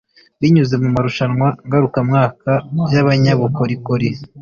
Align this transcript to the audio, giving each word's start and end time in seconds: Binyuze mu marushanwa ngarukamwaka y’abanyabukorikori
Binyuze 0.39 0.75
mu 0.81 0.89
marushanwa 0.95 1.47
ngarukamwaka 1.65 2.51
y’abanyabukorikori 2.93 4.07